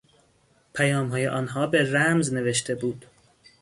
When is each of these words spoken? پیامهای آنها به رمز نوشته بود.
پیامهای 0.73 1.27
آنها 1.27 1.67
به 1.67 1.91
رمز 1.91 2.33
نوشته 2.33 2.75
بود. 2.75 3.05